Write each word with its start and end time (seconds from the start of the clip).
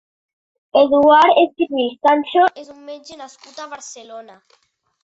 Eduard 0.79 1.35
Estivill 1.43 1.91
Sancho 2.09 2.49
és 2.63 2.75
un 2.77 2.81
metge 2.89 3.21
nascut 3.25 3.65
a 3.67 3.71
Barcelona. 3.77 4.43